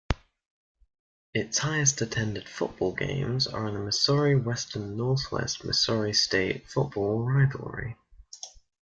Its 1.31 1.59
highest 1.59 2.01
attended 2.01 2.49
football 2.49 2.91
games 2.91 3.45
are 3.45 3.67
in 3.67 3.75
the 3.75 3.79
Missouri 3.79 4.35
Western-Northwest 4.35 5.63
Missouri 5.63 6.11
State 6.11 6.67
football 6.67 7.19
rivalry. 7.23 7.95